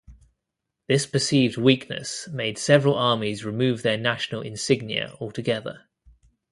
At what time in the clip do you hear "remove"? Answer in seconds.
3.45-3.83